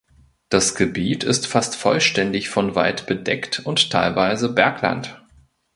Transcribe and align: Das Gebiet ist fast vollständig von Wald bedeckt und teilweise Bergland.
Das 0.49 0.73
Gebiet 0.73 1.23
ist 1.23 1.45
fast 1.45 1.75
vollständig 1.75 2.49
von 2.49 2.73
Wald 2.73 3.05
bedeckt 3.05 3.59
und 3.63 3.91
teilweise 3.91 4.51
Bergland. 4.51 5.21